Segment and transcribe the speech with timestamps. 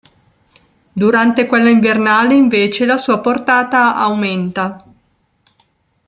[0.95, 4.83] Durante quella invernale, invece, la sua portata aumenta.